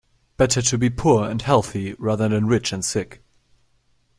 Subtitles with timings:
[0.35, 3.23] Better to be poor and healthy rather than rich and sick.